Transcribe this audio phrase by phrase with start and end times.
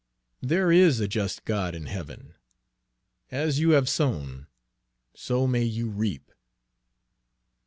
[0.41, 2.33] There is a just God in heaven!
[3.29, 4.47] as you have sown,
[5.13, 6.31] so may you reap!"